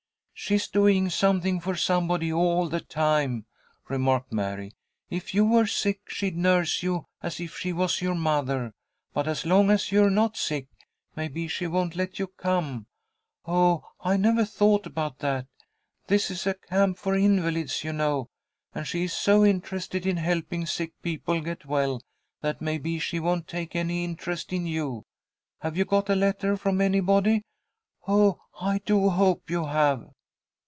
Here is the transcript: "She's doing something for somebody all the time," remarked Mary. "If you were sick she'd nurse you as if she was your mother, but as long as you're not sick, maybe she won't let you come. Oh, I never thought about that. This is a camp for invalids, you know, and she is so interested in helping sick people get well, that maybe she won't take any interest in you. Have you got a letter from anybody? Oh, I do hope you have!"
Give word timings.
"She's 0.43 0.67
doing 0.67 1.11
something 1.11 1.59
for 1.59 1.75
somebody 1.75 2.33
all 2.33 2.67
the 2.67 2.79
time," 2.79 3.45
remarked 3.87 4.33
Mary. 4.33 4.71
"If 5.07 5.35
you 5.35 5.45
were 5.45 5.67
sick 5.67 6.09
she'd 6.09 6.35
nurse 6.35 6.81
you 6.81 7.05
as 7.21 7.39
if 7.39 7.59
she 7.59 7.71
was 7.71 8.01
your 8.01 8.15
mother, 8.15 8.73
but 9.13 9.27
as 9.27 9.45
long 9.45 9.69
as 9.69 9.91
you're 9.91 10.09
not 10.09 10.35
sick, 10.35 10.67
maybe 11.15 11.47
she 11.47 11.67
won't 11.67 11.95
let 11.95 12.17
you 12.17 12.25
come. 12.25 12.87
Oh, 13.45 13.83
I 13.99 14.17
never 14.17 14.43
thought 14.43 14.87
about 14.87 15.19
that. 15.19 15.45
This 16.07 16.31
is 16.31 16.47
a 16.47 16.55
camp 16.55 16.97
for 16.97 17.13
invalids, 17.15 17.83
you 17.83 17.93
know, 17.93 18.27
and 18.73 18.87
she 18.87 19.03
is 19.03 19.13
so 19.13 19.45
interested 19.45 20.07
in 20.07 20.17
helping 20.17 20.65
sick 20.65 20.91
people 21.03 21.39
get 21.41 21.67
well, 21.67 22.01
that 22.41 22.61
maybe 22.63 22.97
she 22.97 23.19
won't 23.19 23.47
take 23.47 23.75
any 23.75 24.03
interest 24.03 24.51
in 24.51 24.65
you. 24.65 25.05
Have 25.59 25.77
you 25.77 25.85
got 25.85 26.09
a 26.09 26.15
letter 26.15 26.57
from 26.57 26.81
anybody? 26.81 27.43
Oh, 28.07 28.41
I 28.59 28.79
do 28.83 29.09
hope 29.11 29.47
you 29.51 29.65
have!" 29.65 30.09